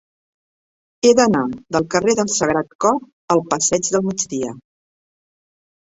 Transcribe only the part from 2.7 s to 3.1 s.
Cor